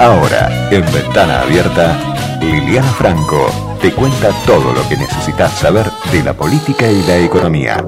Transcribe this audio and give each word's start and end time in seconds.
Ahora, 0.00 0.48
en 0.70 0.80
Ventana 0.94 1.42
Abierta, 1.42 1.94
Liliana 2.40 2.90
Franco 2.92 3.76
te 3.82 3.92
cuenta 3.92 4.30
todo 4.46 4.72
lo 4.72 4.88
que 4.88 4.96
necesitas 4.96 5.58
saber 5.58 5.84
de 6.10 6.22
la 6.22 6.32
política 6.32 6.90
y 6.90 7.02
la 7.02 7.18
economía. 7.18 7.84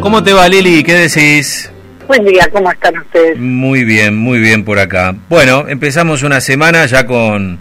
¿Cómo 0.00 0.22
te 0.22 0.32
va, 0.32 0.48
Lili? 0.48 0.84
¿Qué 0.84 0.94
decís? 0.94 1.72
Buen 2.06 2.24
día, 2.24 2.48
¿cómo 2.52 2.70
están 2.70 2.96
ustedes? 2.98 3.36
Muy 3.36 3.82
bien, 3.82 4.16
muy 4.16 4.38
bien 4.38 4.64
por 4.64 4.78
acá. 4.78 5.12
Bueno, 5.28 5.66
empezamos 5.66 6.22
una 6.22 6.40
semana 6.40 6.86
ya 6.86 7.04
con 7.04 7.58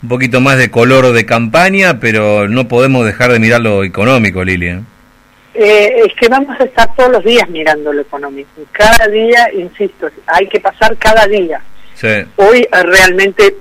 un 0.00 0.08
poquito 0.08 0.40
más 0.40 0.56
de 0.56 0.70
color 0.70 1.12
de 1.12 1.26
campaña, 1.26 1.98
pero 1.98 2.46
no 2.46 2.68
podemos 2.68 3.06
dejar 3.06 3.32
de 3.32 3.40
mirar 3.40 3.60
lo 3.60 3.82
económico, 3.82 4.44
Lili. 4.44 4.68
¿eh? 4.68 4.80
Eh, 5.54 6.02
es 6.06 6.14
que 6.14 6.28
vamos 6.28 6.60
a 6.60 6.62
estar 6.62 6.94
todos 6.94 7.10
los 7.10 7.24
días 7.24 7.48
mirando 7.48 7.92
lo 7.92 8.02
económico. 8.02 8.50
Cada 8.70 9.08
día, 9.08 9.48
insisto, 9.52 10.08
hay 10.28 10.46
que 10.46 10.60
pasar 10.60 10.96
cada 10.96 11.26
día. 11.26 11.60
Hoy 12.36 12.60
eh, 12.60 12.82
realmente 12.82 13.56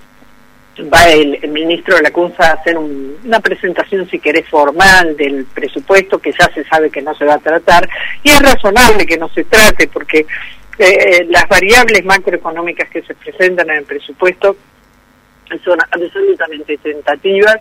va 0.93 1.09
el, 1.09 1.49
ministro 1.49 1.95
de 1.95 2.03
la 2.03 2.11
CUNSA 2.11 2.51
a 2.51 2.53
hacer 2.53 2.77
una 2.77 3.39
presentación, 3.39 4.07
si 4.09 4.19
querés, 4.19 4.47
formal 4.47 5.17
del 5.17 5.45
presupuesto, 5.45 6.19
que 6.19 6.31
ya 6.31 6.49
se 6.53 6.63
sabe 6.65 6.89
que 6.89 7.01
no 7.01 7.15
se 7.15 7.25
va 7.25 7.35
a 7.35 7.39
tratar, 7.39 7.89
y 8.23 8.29
es 8.29 8.39
razonable 8.39 9.05
que 9.05 9.17
no 9.17 9.29
se 9.29 9.43
trate, 9.43 9.87
porque 9.87 10.25
eh, 10.77 11.25
las 11.29 11.47
variables 11.47 12.05
macroeconómicas 12.05 12.89
que 12.89 13.01
se 13.01 13.15
presentan 13.15 13.69
en 13.71 13.77
el 13.77 13.85
presupuesto 13.85 14.55
son 15.63 15.79
absolutamente 15.91 16.77
tentativas 16.77 17.57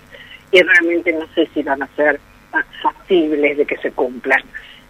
y 0.50 0.60
realmente 0.60 1.12
no 1.12 1.26
sé 1.34 1.48
si 1.54 1.62
van 1.62 1.82
a 1.82 1.88
ser 1.96 2.20
factibles 2.82 3.56
de 3.56 3.64
que 3.64 3.76
se 3.78 3.92
cumplan. 3.92 4.42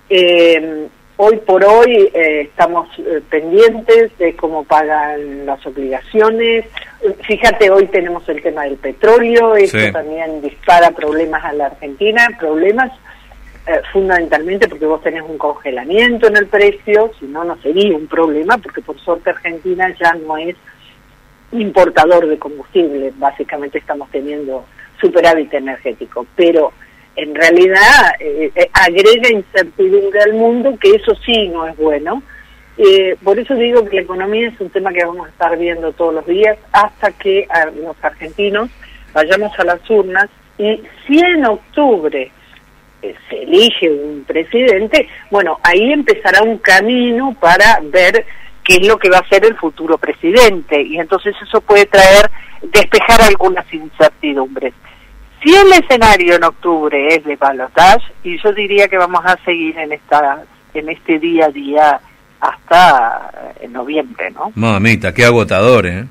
Eh, 0.08 0.88
hoy 1.16 1.36
por 1.38 1.64
hoy 1.64 2.10
eh, 2.12 2.42
estamos 2.42 2.88
eh, 2.98 3.20
pendientes 3.28 4.16
de 4.18 4.36
cómo 4.36 4.64
pagan 4.64 5.46
las 5.46 5.64
obligaciones. 5.66 6.66
Fíjate, 7.26 7.70
hoy 7.70 7.86
tenemos 7.86 8.28
el 8.28 8.42
tema 8.42 8.64
del 8.64 8.76
petróleo, 8.76 9.56
eso 9.56 9.78
también 9.92 10.40
dispara 10.42 10.90
problemas 10.90 11.44
a 11.44 11.52
la 11.52 11.66
Argentina, 11.66 12.28
problemas 12.38 12.92
fundamentalmente 13.92 14.68
porque 14.68 14.86
vos 14.86 15.02
tenés 15.02 15.22
un 15.22 15.38
congelamiento 15.38 16.28
en 16.28 16.36
el 16.36 16.46
precio, 16.46 17.10
si 17.18 17.26
no, 17.26 17.42
no 17.42 17.56
sería 17.62 17.96
un 17.96 18.06
problema, 18.06 18.58
porque 18.58 18.80
por 18.80 18.96
suerte 19.00 19.30
Argentina 19.30 19.92
ya 20.00 20.12
no 20.14 20.36
es 20.36 20.54
importador 21.50 22.28
de 22.28 22.38
combustible, 22.38 23.12
básicamente 23.16 23.78
estamos 23.78 24.08
teniendo 24.10 24.64
superávit 25.00 25.52
energético, 25.54 26.26
pero 26.36 26.72
en 27.16 27.34
realidad 27.34 28.14
eh, 28.20 28.52
eh, 28.54 28.70
agrega 28.72 29.30
incertidumbre 29.30 30.20
al 30.20 30.34
mundo, 30.34 30.76
que 30.78 30.90
eso 30.90 31.14
sí 31.24 31.48
no 31.48 31.66
es 31.66 31.76
bueno. 31.76 32.22
Eh, 32.76 33.16
por 33.24 33.38
eso 33.38 33.54
digo 33.54 33.84
que 33.86 33.96
la 33.96 34.02
economía 34.02 34.48
es 34.48 34.60
un 34.60 34.68
tema 34.68 34.92
que 34.92 35.04
vamos 35.04 35.26
a 35.26 35.30
estar 35.30 35.58
viendo 35.58 35.92
todos 35.92 36.14
los 36.14 36.26
días 36.26 36.58
hasta 36.72 37.10
que 37.12 37.48
los 37.82 37.96
argentinos 38.02 38.68
vayamos 39.14 39.58
a 39.58 39.64
las 39.64 39.88
urnas 39.88 40.28
y 40.58 40.82
si 41.06 41.18
en 41.18 41.46
octubre 41.46 42.30
se 43.00 43.42
elige 43.42 43.88
un 43.90 44.24
presidente, 44.24 45.08
bueno, 45.30 45.58
ahí 45.62 45.90
empezará 45.92 46.42
un 46.42 46.58
camino 46.58 47.34
para 47.40 47.80
ver 47.82 48.26
qué 48.62 48.76
es 48.76 48.86
lo 48.86 48.98
que 48.98 49.08
va 49.08 49.18
a 49.18 49.28
ser 49.28 49.46
el 49.46 49.56
futuro 49.56 49.96
presidente 49.96 50.82
y 50.82 50.98
entonces 50.98 51.34
eso 51.40 51.62
puede 51.62 51.86
traer, 51.86 52.30
despejar 52.62 53.22
algunas 53.22 53.72
incertidumbres. 53.72 54.74
Si 55.46 55.54
el 55.54 55.72
escenario 55.74 56.34
en 56.34 56.42
octubre 56.42 57.06
es 57.14 57.24
de 57.24 57.36
balotage, 57.36 58.04
y 58.24 58.36
yo 58.42 58.52
diría 58.52 58.88
que 58.88 58.98
vamos 58.98 59.24
a 59.24 59.36
seguir 59.44 59.78
en 59.78 59.92
esta 59.92 60.42
en 60.74 60.88
este 60.88 61.20
día 61.20 61.46
a 61.46 61.50
día 61.50 62.00
hasta 62.40 63.30
en 63.60 63.72
noviembre, 63.72 64.32
¿no? 64.32 64.50
Mamita, 64.56 65.14
qué 65.14 65.24
agotador, 65.24 65.86
¿eh? 65.86 66.04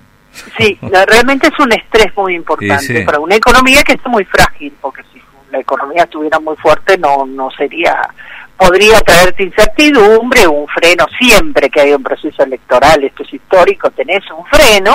Sí, 0.58 0.80
realmente 1.08 1.48
es 1.48 1.60
un 1.60 1.74
estrés 1.74 2.16
muy 2.16 2.34
importante 2.34 3.04
para 3.04 3.20
una 3.20 3.36
economía 3.36 3.84
que 3.84 3.96
está 3.96 4.08
muy 4.08 4.24
frágil, 4.24 4.74
porque 4.80 5.02
si 5.12 5.22
la 5.52 5.60
economía 5.60 6.04
estuviera 6.04 6.40
muy 6.40 6.56
fuerte 6.56 6.98
no 6.98 7.26
no 7.26 7.52
sería 7.52 8.08
podría 8.56 9.02
traerte 9.02 9.44
incertidumbre, 9.44 10.48
un 10.48 10.66
freno 10.68 11.08
siempre 11.20 11.70
que 11.70 11.82
hay 11.82 11.92
un 11.92 12.04
proceso 12.04 12.42
electoral, 12.42 13.04
esto 13.04 13.24
es 13.24 13.34
histórico, 13.34 13.92
tenés 13.92 14.24
un 14.32 14.46
freno, 14.46 14.94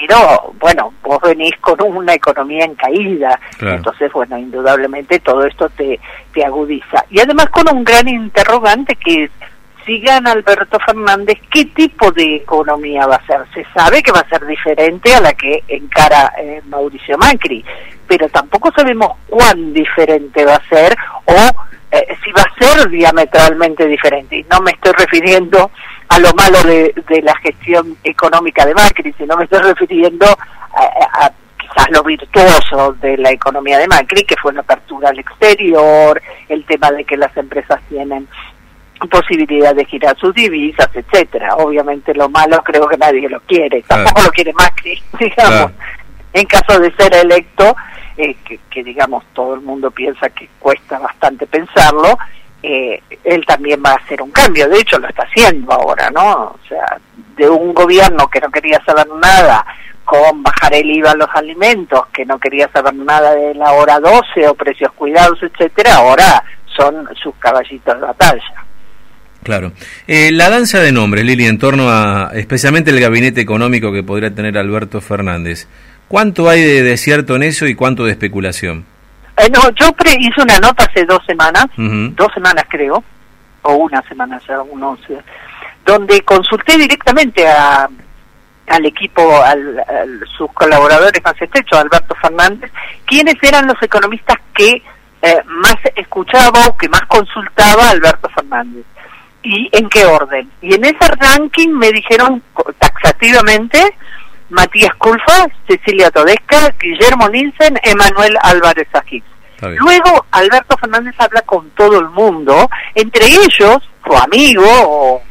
pero 0.00 0.52
bueno, 0.60 0.92
vos 1.02 1.20
venís 1.22 1.56
con 1.60 1.80
una 1.82 2.14
economía 2.14 2.64
en 2.64 2.74
caída, 2.74 3.38
entonces 3.60 4.12
bueno, 4.12 4.36
indudablemente 4.38 5.20
todo 5.20 5.44
esto 5.44 5.68
te, 5.70 5.98
te 6.32 6.44
agudiza. 6.44 7.04
Y 7.10 7.20
además 7.20 7.48
con 7.50 7.64
un 7.74 7.84
gran 7.84 8.08
interrogante 8.08 8.96
que 8.96 9.24
es, 9.24 9.30
si 9.84 10.00
gana 10.00 10.32
Alberto 10.32 10.78
Fernández, 10.80 11.38
¿qué 11.50 11.66
tipo 11.66 12.10
de 12.10 12.36
economía 12.36 13.06
va 13.06 13.16
a 13.16 13.26
ser? 13.26 13.40
Se 13.52 13.64
sabe 13.74 14.02
que 14.02 14.12
va 14.12 14.20
a 14.20 14.28
ser 14.28 14.46
diferente 14.46 15.14
a 15.14 15.20
la 15.20 15.32
que 15.34 15.62
encara 15.68 16.32
eh, 16.38 16.62
Mauricio 16.68 17.18
Macri, 17.18 17.64
pero 18.06 18.28
tampoco 18.28 18.72
sabemos 18.72 19.12
cuán 19.28 19.72
diferente 19.72 20.44
va 20.44 20.54
a 20.54 20.68
ser 20.68 20.96
o 21.26 21.34
eh, 21.90 22.16
si 22.24 22.32
va 22.32 22.42
a 22.42 22.54
ser 22.58 22.88
diametralmente 22.88 23.86
diferente. 23.86 24.36
Y 24.36 24.46
no 24.50 24.60
me 24.60 24.72
estoy 24.72 24.92
refiriendo 24.92 25.70
a 26.08 26.18
lo 26.18 26.32
malo 26.34 26.62
de, 26.62 27.22
la 27.22 27.34
gestión 27.36 27.96
económica 28.04 28.64
de 28.66 28.74
Macri, 28.74 29.12
sino 29.18 29.36
me 29.36 29.44
estoy 29.44 29.60
refiriendo 29.60 30.26
a, 30.26 31.30
quizás 31.58 31.90
lo 31.90 32.02
virtuoso 32.02 32.92
de 33.00 33.16
la 33.16 33.30
economía 33.30 33.78
de 33.78 33.88
Macri, 33.88 34.24
que 34.24 34.36
fue 34.40 34.52
la 34.52 34.60
apertura 34.60 35.10
al 35.10 35.18
exterior, 35.18 36.20
el 36.48 36.64
tema 36.66 36.90
de 36.92 37.04
que 37.04 37.16
las 37.16 37.36
empresas 37.36 37.80
tienen 37.88 38.28
posibilidad 39.10 39.74
de 39.74 39.84
girar 39.84 40.16
sus 40.18 40.34
divisas, 40.34 40.88
etcétera. 40.94 41.56
Obviamente 41.56 42.14
lo 42.14 42.28
malo 42.28 42.62
creo 42.62 42.86
que 42.86 42.96
nadie 42.96 43.28
lo 43.28 43.40
quiere, 43.40 43.82
tampoco 43.82 44.22
lo 44.22 44.30
quiere 44.30 44.52
Macri, 44.52 45.02
digamos. 45.18 45.72
En 46.32 46.46
caso 46.46 46.80
de 46.80 46.92
ser 46.96 47.14
electo, 47.14 47.76
eh, 48.16 48.36
que, 48.44 48.58
que 48.70 48.82
digamos 48.82 49.24
todo 49.34 49.54
el 49.54 49.60
mundo 49.60 49.90
piensa 49.90 50.28
que 50.30 50.48
cuesta 50.58 50.98
bastante 50.98 51.46
pensarlo, 51.46 52.18
eh, 52.66 53.02
él 53.22 53.44
también 53.44 53.82
va 53.84 53.90
a 53.90 53.96
hacer 53.96 54.22
un 54.22 54.30
cambio, 54.30 54.66
de 54.66 54.78
hecho 54.78 54.98
lo 54.98 55.06
está 55.06 55.24
haciendo 55.24 55.70
ahora, 55.70 56.10
¿no? 56.10 56.44
O 56.44 56.58
sea, 56.66 56.98
de 57.36 57.46
un 57.46 57.74
gobierno 57.74 58.26
que 58.28 58.40
no 58.40 58.50
quería 58.50 58.82
saber 58.86 59.06
nada 59.20 59.66
con 60.02 60.42
bajar 60.42 60.72
el 60.72 60.90
IVA 60.90 61.10
a 61.10 61.16
los 61.16 61.28
alimentos, 61.34 62.06
que 62.06 62.24
no 62.24 62.38
quería 62.38 62.70
saber 62.72 62.94
nada 62.94 63.34
de 63.34 63.54
la 63.54 63.72
hora 63.72 64.00
12 64.00 64.48
o 64.48 64.54
precios 64.54 64.90
cuidados, 64.92 65.38
etcétera, 65.42 65.96
ahora 65.96 66.42
son 66.74 67.06
sus 67.22 67.34
caballitos 67.36 68.00
de 68.00 68.06
batalla. 68.06 68.64
Claro. 69.42 69.72
Eh, 70.06 70.30
la 70.32 70.48
danza 70.48 70.80
de 70.80 70.90
nombres, 70.90 71.26
Lili, 71.26 71.44
en 71.44 71.58
torno 71.58 71.90
a 71.90 72.30
especialmente 72.32 72.90
el 72.90 73.00
gabinete 73.00 73.42
económico 73.42 73.92
que 73.92 74.02
podría 74.02 74.34
tener 74.34 74.56
Alberto 74.56 75.02
Fernández, 75.02 75.68
¿cuánto 76.08 76.48
hay 76.48 76.62
de, 76.62 76.82
de 76.82 76.96
cierto 76.96 77.36
en 77.36 77.42
eso 77.42 77.66
y 77.66 77.74
cuánto 77.74 78.06
de 78.06 78.12
especulación? 78.12 78.86
Eh, 79.36 79.50
no, 79.50 79.70
yo 79.70 79.86
hice 80.18 80.42
una 80.42 80.58
nota 80.60 80.84
hace 80.84 81.04
dos 81.04 81.24
semanas, 81.26 81.66
dos 81.76 82.32
semanas 82.32 82.64
creo, 82.68 83.02
o 83.62 83.74
una 83.74 84.00
semana 84.02 84.40
ya, 84.46 84.62
unos, 84.62 85.00
donde 85.84 86.20
consulté 86.22 86.78
directamente 86.78 87.46
a, 87.48 87.88
al 88.68 88.86
equipo, 88.86 89.42
al, 89.42 89.84
sus 90.36 90.52
colaboradores 90.52 91.22
más 91.24 91.40
estrechos, 91.40 91.78
Alberto 91.78 92.14
Fernández, 92.20 92.70
quiénes 93.06 93.36
eran 93.42 93.66
los 93.66 93.80
economistas 93.82 94.38
que 94.54 94.82
eh, 95.22 95.42
más 95.46 95.76
escuchaba 95.96 96.66
o 96.68 96.76
que 96.76 96.88
más 96.88 97.02
consultaba 97.06 97.90
Alberto 97.90 98.28
Fernández 98.28 98.84
y 99.42 99.68
en 99.72 99.88
qué 99.88 100.06
orden. 100.06 100.50
Y 100.62 100.74
en 100.74 100.84
ese 100.84 101.08
ranking 101.20 101.68
me 101.70 101.92
dijeron 101.92 102.42
taxativamente 102.78 103.78
Matías 104.50 104.94
Culfa, 104.96 105.46
Cecilia 105.66 106.10
Todesca, 106.10 106.74
Guillermo 106.80 107.28
Nielsen, 107.28 107.78
Emanuel 107.82 108.36
Álvarez 108.42 108.88
Agis. 108.92 109.24
Luego 109.78 110.26
Alberto 110.30 110.76
Fernández 110.76 111.14
habla 111.18 111.40
con 111.42 111.70
todo 111.70 111.98
el 111.98 112.10
mundo, 112.10 112.68
entre 112.94 113.26
ellos 113.26 113.78
su 114.04 114.16
amigo 114.16 114.62
o 114.66 115.22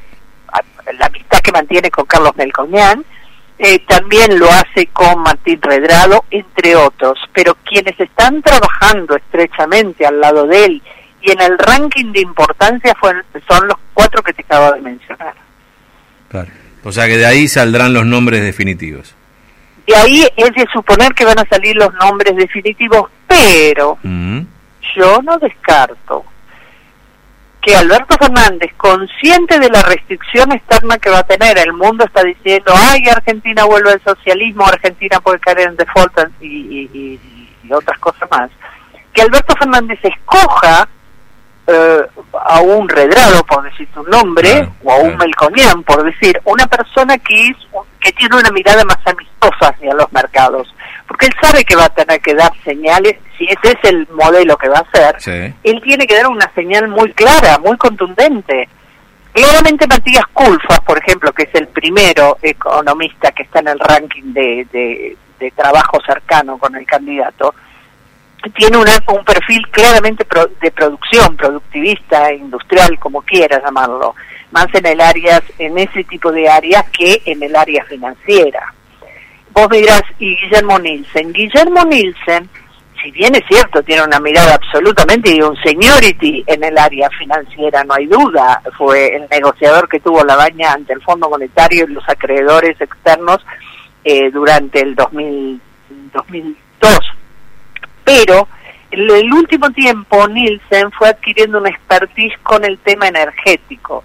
la 0.98 1.06
amistad 1.06 1.40
que 1.40 1.52
mantiene 1.52 1.92
con 1.92 2.06
Carlos 2.06 2.36
Melconian, 2.36 3.06
eh, 3.60 3.80
también 3.88 4.40
lo 4.40 4.50
hace 4.50 4.88
con 4.88 5.22
Martín 5.22 5.62
Redrado, 5.62 6.26
entre 6.32 6.76
otros. 6.76 7.20
Pero 7.34 7.56
quienes 7.64 8.00
están 8.00 8.42
trabajando 8.42 9.16
estrechamente 9.16 10.06
al 10.06 10.20
lado 10.20 10.48
de 10.48 10.66
él 10.66 10.82
y 11.22 11.32
en 11.32 11.42
el 11.42 11.58
ranking 11.58 12.12
de 12.12 12.22
importancia 12.22 12.94
son 13.48 13.68
los 13.68 13.78
cuatro 13.94 14.22
que 14.22 14.34
te 14.34 14.42
acabo 14.42 14.74
de 14.74 14.82
mencionar. 14.82 15.36
Claro. 16.30 16.50
O 16.84 16.92
sea 16.92 17.08
que 17.08 17.18
de 17.18 17.26
ahí 17.26 17.48
saldrán 17.48 17.94
los 17.94 18.06
nombres 18.06 18.42
definitivos. 18.42 19.16
De 19.88 19.96
ahí 19.96 20.28
es 20.36 20.54
de 20.54 20.66
suponer 20.72 21.14
que 21.14 21.26
van 21.26 21.40
a 21.40 21.46
salir 21.50 21.76
los 21.76 21.94
nombres 21.96 22.36
definitivos, 22.36 23.10
pero 23.28 23.98
mm. 24.02 24.40
yo 24.96 25.22
no 25.22 25.38
descarto 25.40 26.26
que 27.62 27.76
Alberto 27.76 28.18
Fernández, 28.18 28.74
consciente 28.76 29.58
de 29.58 29.70
la 29.70 29.82
restricción 29.84 30.52
externa 30.52 30.98
que 30.98 31.10
va 31.10 31.20
a 31.20 31.24
tener, 31.24 31.58
el 31.58 31.72
mundo 31.72 32.04
está 32.04 32.22
diciendo, 32.22 32.74
ay, 32.76 33.08
Argentina 33.08 33.64
vuelve 33.64 33.92
al 33.92 34.04
socialismo, 34.04 34.66
Argentina 34.68 35.22
puede 35.22 35.40
caer 35.40 35.62
en 35.62 35.78
default 35.78 36.18
y, 36.42 37.18
y 37.64 37.74
otras 37.74 37.98
cosas 38.00 38.30
más, 38.30 38.52
que 39.14 39.22
Alberto 39.22 39.56
Fernández 39.56 40.00
escoja 40.04 40.90
eh, 41.68 42.02
a 42.34 42.62
un 42.62 42.90
Redrado, 42.90 43.44
por 43.46 43.64
decir 43.64 43.88
tu 43.94 44.04
nombre, 44.04 44.68
o 44.84 44.92
a 44.92 44.98
un 44.98 45.16
Melconian, 45.18 45.84
por 45.84 46.04
decir, 46.04 46.40
una 46.46 46.68
persona 46.68 47.18
que 47.18 47.48
es 47.48 47.58
que 48.02 48.12
tiene 48.12 48.36
una 48.36 48.52
mirada 48.52 48.84
más 48.84 48.98
amistosa 49.06 49.70
hacia 49.70 49.94
los 49.94 50.12
mercados, 50.12 50.68
porque 51.08 51.28
él 51.28 51.34
sabe 51.42 51.64
que 51.64 51.76
va 51.76 51.86
a 51.86 51.90
tener 51.90 52.20
que 52.22 52.34
dar 52.34 52.52
señales, 52.64 53.16
si 53.38 53.46
ese 53.46 53.78
es 53.78 53.90
el 53.90 54.08
modelo 54.12 54.58
que 54.58 54.68
va 54.68 54.80
a 54.80 54.82
hacer, 54.82 55.54
él 55.64 55.82
tiene 55.82 56.06
que 56.06 56.16
dar 56.16 56.28
una 56.28 56.52
señal 56.54 56.90
muy 56.90 57.14
clara, 57.14 57.58
muy 57.60 57.78
contundente. 57.78 58.68
Claramente 59.32 59.88
Matías 59.88 60.26
Culfas, 60.34 60.80
por 60.82 60.98
ejemplo, 60.98 61.32
que 61.32 61.44
es 61.44 61.56
el 61.56 61.68
primero 61.68 62.38
economista 62.42 63.32
que 63.32 63.44
está 63.44 63.60
en 63.60 63.70
el 63.70 63.80
ranking 63.80 64.34
de, 64.34 64.68
de, 64.72 65.18
de 65.40 65.52
trabajo 65.52 65.98
cercano 66.06 66.58
con 66.58 66.76
el 66.76 66.86
candidato, 66.86 67.56
tiene 68.52 68.78
un 68.78 69.24
perfil 69.26 69.68
claramente 69.70 70.26
de 70.62 70.72
producción, 70.72 71.36
productivista, 71.38 72.34
industrial, 72.34 73.00
como 73.00 73.22
quiera 73.22 73.62
llamarlo, 73.64 74.16
más 74.52 74.68
en 74.74 74.86
el 74.86 75.02
área, 75.02 75.42
en 75.58 75.78
ese 75.78 76.04
tipo 76.04 76.32
de 76.32 76.50
áreas 76.50 76.84
que 76.92 77.22
en 77.26 77.42
el 77.42 77.56
área 77.56 77.84
financiera. 77.86 78.74
Vos 79.52 79.70
dirás, 79.70 80.02
y 80.20 80.36
Guillermo 80.36 80.80
Nielsen, 80.80 81.32
Guillermo 81.32 81.84
Nielsen, 81.86 82.50
si 83.02 83.12
bien 83.12 83.36
es 83.36 83.44
cierto, 83.48 83.84
tiene 83.84 84.04
una 84.04 84.20
mirada 84.20 84.56
absolutamente 84.56 85.32
y 85.34 85.42
un 85.42 85.56
seniority 85.58 86.44
en 86.48 86.64
el 86.64 86.78
área 86.78 87.10
financiera, 87.12 87.84
no 87.84 87.94
hay 87.94 88.08
duda, 88.08 88.62
fue 88.78 89.16
el 89.16 89.28
negociador 89.30 89.88
que 89.88 90.00
tuvo 90.00 90.24
la 90.24 90.36
baña 90.36 90.74
ante 90.74 90.94
el 90.94 91.02
Fondo 91.02 91.30
Monetario 91.30 91.86
y 91.86 91.94
los 91.94 92.08
acreedores 92.08 92.80
externos 92.80 93.46
eh, 94.04 94.32
durante 94.32 94.82
el 94.82 94.96
2000, 94.96 95.62
2002 96.14 97.13
pero 98.04 98.48
el 98.92 99.34
último 99.34 99.72
tiempo 99.72 100.28
Nielsen 100.28 100.92
fue 100.92 101.10
adquiriendo 101.10 101.58
una 101.58 101.70
expertise 101.70 102.38
con 102.44 102.64
el 102.64 102.78
tema 102.80 103.08
energético. 103.08 104.04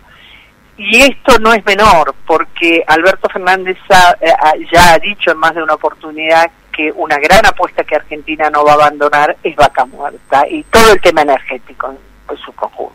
Y 0.78 1.00
esto 1.02 1.38
no 1.40 1.52
es 1.52 1.64
menor, 1.66 2.14
porque 2.26 2.84
Alberto 2.86 3.28
Fernández 3.28 3.76
eh, 4.20 4.32
ya 4.72 4.94
ha 4.94 4.98
dicho 4.98 5.32
en 5.32 5.38
más 5.38 5.54
de 5.54 5.62
una 5.62 5.74
oportunidad 5.74 6.50
que 6.72 6.92
una 6.92 7.18
gran 7.18 7.44
apuesta 7.44 7.82
que 7.82 7.96
Argentina 7.96 8.48
no 8.48 8.64
va 8.64 8.72
a 8.72 8.74
abandonar 8.74 9.36
es 9.42 9.56
vaca 9.56 9.84
muerta 9.84 10.46
y 10.48 10.62
todo 10.64 10.92
el 10.92 11.00
tema 11.00 11.22
energético 11.22 11.90
en, 11.90 12.36
su 12.38 12.52
conjunto. 12.52 12.94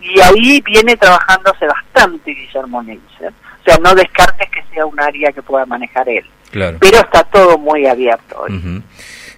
Y 0.00 0.20
ahí 0.20 0.60
viene 0.60 0.96
trabajándose 0.96 1.66
bastante 1.66 2.30
Guillermo 2.30 2.82
Nielsen. 2.82 3.34
O 3.60 3.64
sea, 3.64 3.76
no 3.78 3.94
descartes 3.94 4.48
que 4.50 4.62
sea 4.72 4.86
un 4.86 5.00
área 5.00 5.32
que 5.32 5.42
pueda 5.42 5.66
manejar 5.66 6.08
él. 6.08 6.24
Pero 6.52 6.98
está 6.98 7.24
todo 7.24 7.58
muy 7.58 7.86
abierto 7.86 8.42
hoy. 8.42 8.82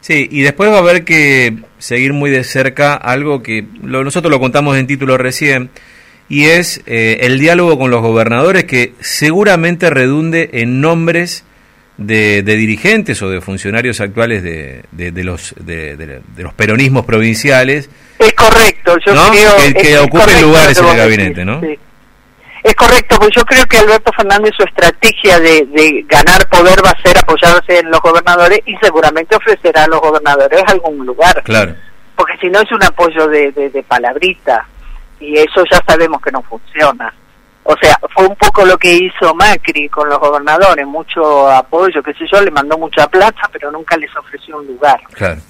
Sí, 0.00 0.28
y 0.31 0.42
después 0.42 0.70
va 0.70 0.76
a 0.76 0.81
haber 0.81 1.04
que 1.04 1.54
seguir 1.78 2.12
muy 2.12 2.31
de 2.31 2.44
cerca 2.44 2.94
algo 2.94 3.42
que 3.42 3.64
nosotros 3.82 4.31
lo 4.31 4.40
contamos 4.40 4.76
en 4.76 4.86
título 4.86 5.16
recién, 5.16 5.70
y 6.28 6.44
es 6.44 6.82
eh, 6.86 7.19
el 7.22 7.38
diálogo 7.38 7.78
con 7.78 7.90
los 7.90 8.02
gobernadores 8.02 8.64
que 8.64 8.94
seguramente 9.00 9.90
redunde 9.90 10.50
en 10.52 10.81
nombres 10.81 11.44
de, 11.96 12.42
dirigentes 12.42 13.22
o 13.22 13.31
de 13.31 13.40
funcionarios 13.40 14.00
actuales 14.00 14.42
de, 14.42 14.82
de, 14.90 15.25
los 15.25 15.54
de, 15.60 16.22
los 16.36 16.54
peronismos 16.54 17.04
provinciales. 17.04 17.88
Es 18.19 18.32
correcto, 18.32 18.96
yo 19.06 19.12
creo 19.12 19.56
que, 19.56 19.75
que 19.75 19.98
ocupen 19.98 20.42
lugares 20.42 20.78
en 20.78 20.86
el 20.86 20.96
gabinete, 20.96 21.44
¿no? 21.44 21.60
Es 22.64 22.75
correcto, 22.76 23.16
porque 23.19 23.37
yo 23.37 23.44
creo 23.44 23.66
que 23.66 23.76
Alberto 23.76 24.11
Fernández 24.16 24.55
su 24.56 24.62
estrategia 24.62 25.38
de, 25.38 26.02
ganar 26.08 26.49
poder 26.49 26.82
va 26.82 26.93
a 26.93 27.02
ser 27.02 27.19
apoyarse 27.19 27.78
en 27.78 27.90
los 27.90 28.00
gobernadores 28.00 28.61
y 28.64 28.75
seguramente 28.78 29.37
ofrecerá 29.37 29.84
a 29.84 29.88
los 29.88 30.00
gobernadores 30.00 30.62
algún 30.69 31.05
lugar. 31.05 31.43
Claro. 31.44 31.75
Porque 32.16 32.38
si 32.38 32.49
no 32.49 32.61
es 32.61 32.72
un 32.72 32.82
apoyo 32.82 33.28
de, 33.28 33.52
de, 33.52 33.82
palabrita 33.82 34.66
y 35.20 35.37
eso 35.37 35.62
ya 35.70 35.78
sabemos 35.87 36.22
que 36.22 36.32
no 36.32 36.40
funciona. 36.40 37.12
O 37.64 37.76
sea, 37.76 37.99
fue 38.14 38.26
un 38.26 38.37
poco 38.37 38.64
lo 38.64 38.78
que 38.78 38.94
hizo 38.94 39.34
Macri 39.34 39.90
con 39.90 40.08
los 40.08 40.19
gobernadores, 40.19 40.87
mucho 40.87 41.50
apoyo, 41.50 42.02
qué 42.02 42.14
sé 42.14 42.25
yo, 42.32 42.40
le 42.40 42.50
mandó 42.50 42.78
mucha 42.78 43.06
plata, 43.08 43.43
pero 43.52 43.70
nunca 43.70 43.99
les 43.99 44.14
ofreció 44.17 44.56
un 44.56 44.69
lugar. 44.69 45.02
Claro. 45.12 45.40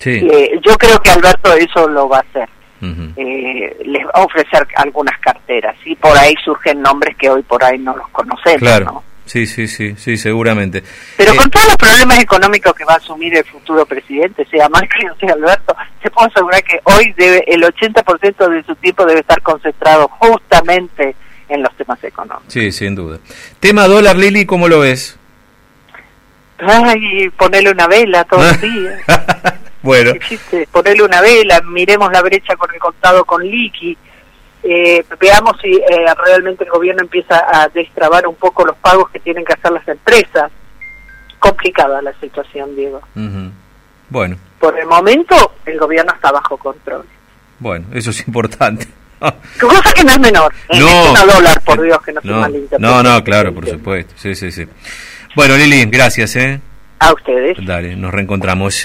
Sí. 0.00 0.28
Eh, 0.28 0.60
yo 0.66 0.76
creo 0.78 0.98
que 1.00 1.10
Alberto 1.12 1.52
eso 1.52 1.86
lo 1.86 2.08
va 2.08 2.16
a 2.16 2.24
hacer 2.28 2.48
eh, 2.82 3.76
les 3.84 4.04
va 4.06 4.10
a 4.14 4.22
ofrecer 4.24 4.66
algunas 4.76 5.18
carteras 5.20 5.76
y 5.84 5.94
por 5.96 6.16
ahí 6.16 6.34
surgen 6.44 6.82
nombres 6.82 7.16
que 7.16 7.30
hoy 7.30 7.42
por 7.42 7.62
ahí 7.64 7.78
no 7.78 7.96
los 7.96 8.08
conocemos. 8.08 8.58
Claro. 8.58 9.02
Sí, 9.26 9.46
sí, 9.46 9.66
sí, 9.66 9.94
sí, 9.96 10.16
seguramente. 10.18 10.82
Pero 11.16 11.32
eh, 11.32 11.36
con 11.36 11.50
todos 11.50 11.66
los 11.66 11.76
problemas 11.76 12.20
económicos 12.20 12.74
que 12.74 12.84
va 12.84 12.94
a 12.94 12.96
asumir 12.96 13.34
el 13.34 13.44
futuro 13.44 13.86
presidente, 13.86 14.44
sea 14.50 14.68
Macri 14.68 15.08
o 15.08 15.16
sea 15.16 15.32
Alberto, 15.32 15.74
se 16.02 16.10
puede 16.10 16.28
asegurar 16.28 16.62
que 16.62 16.78
hoy 16.84 17.12
debe 17.16 17.42
el 17.46 17.62
80% 17.62 18.48
de 18.50 18.62
su 18.64 18.74
tiempo 18.76 19.06
debe 19.06 19.20
estar 19.20 19.40
concentrado 19.42 20.08
justamente 20.08 21.16
en 21.48 21.62
los 21.62 21.74
temas 21.76 22.02
económicos. 22.04 22.52
Sí, 22.52 22.70
sin 22.70 22.94
duda. 22.94 23.18
Tema 23.60 23.86
dólar, 23.86 24.16
Lili, 24.16 24.44
¿cómo 24.44 24.68
lo 24.68 24.80
ves? 24.80 25.18
Ay, 26.58 27.28
ponerle 27.30 27.70
una 27.70 27.86
vela 27.86 28.24
todos 28.24 28.46
los 28.46 28.60
días. 28.60 29.00
Bueno. 29.84 30.12
Existe, 30.12 30.66
ponerle 30.72 31.02
una 31.02 31.20
vela, 31.20 31.60
miremos 31.60 32.10
la 32.10 32.22
brecha 32.22 32.56
con 32.56 32.72
el 32.72 32.80
contado 32.80 33.22
con 33.26 33.42
liqui, 33.42 33.94
eh, 34.62 35.04
veamos 35.20 35.58
si 35.60 35.74
eh, 35.74 36.14
realmente 36.24 36.64
el 36.64 36.70
gobierno 36.70 37.02
empieza 37.02 37.44
a 37.52 37.68
destrabar 37.68 38.26
un 38.26 38.34
poco 38.34 38.64
los 38.64 38.76
pagos 38.78 39.10
que 39.10 39.20
tienen 39.20 39.44
que 39.44 39.52
hacer 39.52 39.70
las 39.72 39.86
empresas. 39.86 40.50
Complicada 41.38 42.00
la 42.00 42.14
situación, 42.14 42.74
Diego. 42.74 43.02
Bueno. 44.08 44.38
Por 44.58 44.78
el 44.78 44.86
momento, 44.86 45.52
el 45.66 45.78
gobierno 45.78 46.14
está 46.14 46.32
bajo 46.32 46.56
control. 46.56 47.04
Bueno, 47.58 47.84
eso 47.92 48.08
es 48.08 48.26
importante. 48.26 48.88
Cosa 49.60 49.92
que 49.94 50.02
no 50.02 50.12
es 50.12 50.18
menor. 50.18 50.54
¿eh? 50.70 50.80
No. 50.80 51.14
Es 51.14 51.26
dólar, 51.26 51.60
por 51.62 51.82
Dios, 51.82 51.98
que 52.02 52.12
no, 52.14 52.20
no 52.22 52.46
se 52.46 52.78
No, 52.78 53.02
no, 53.02 53.22
claro, 53.22 53.52
por 53.54 53.68
supuesto. 53.68 54.14
Sí, 54.16 54.34
sí, 54.34 54.50
sí. 54.50 54.66
Bueno, 55.36 55.58
Lili, 55.58 55.84
gracias, 55.84 56.36
¿eh? 56.36 56.58
A 57.00 57.12
ustedes. 57.12 57.58
Dale, 57.66 57.96
nos 57.96 58.14
reencontramos. 58.14 58.82